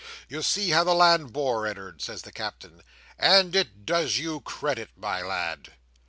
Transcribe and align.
You 0.27 0.41
see 0.41 0.71
how 0.71 0.83
the 0.83 0.95
land 0.95 1.31
bore, 1.31 1.67
Ed'ard," 1.67 2.01
says 2.01 2.23
the 2.23 2.31
Captain, 2.31 2.81
"and 3.19 3.55
it 3.55 3.85
does 3.85 4.17
you 4.17 4.41
credit, 4.41 4.89
my 4.97 5.21
lad." 5.21 5.73